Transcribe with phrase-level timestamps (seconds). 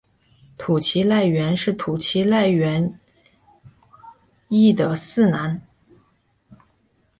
[0.57, 2.47] 土岐赖元是土岐赖
[4.49, 5.61] 艺的四男。